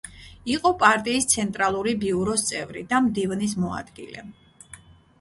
[0.53, 4.29] იყო პარტიის ცენტრალური ბიუროს წევრი და მდივნის მოადგილე.